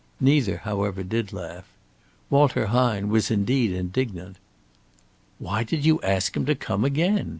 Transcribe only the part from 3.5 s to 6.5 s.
indignant. "Why did you ask him